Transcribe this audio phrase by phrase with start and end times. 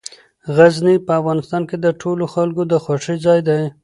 [0.55, 3.61] غزني په افغانستان کې د ټولو خلکو د خوښې ځای دی.